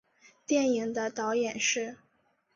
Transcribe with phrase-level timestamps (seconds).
[0.47, 1.97] 电影的导演是。